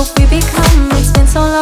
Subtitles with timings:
[0.00, 0.88] we become.
[0.92, 1.59] It's been so long.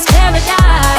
[0.00, 0.89] Spicy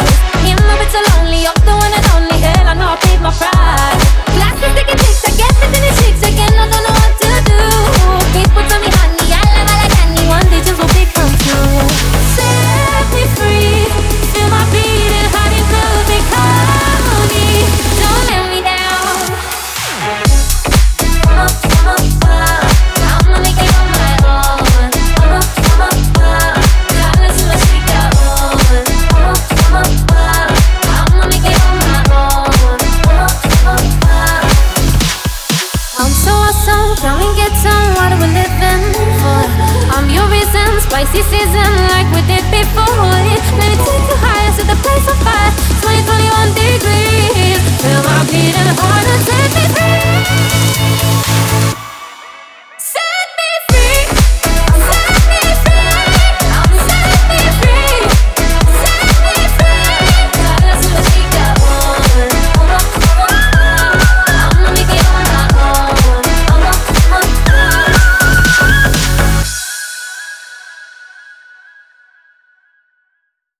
[36.65, 37.17] season like
[41.09, 41.80] we did